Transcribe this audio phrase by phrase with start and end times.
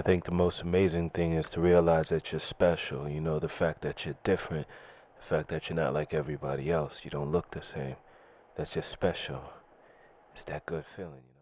[0.00, 3.06] I think the most amazing thing is to realize that you're special.
[3.06, 4.66] You know, the fact that you're different,
[5.18, 7.02] the fact that you're not like everybody else.
[7.04, 7.96] You don't look the same.
[8.56, 9.42] That's just special.
[10.32, 11.39] It's that good feeling, you know.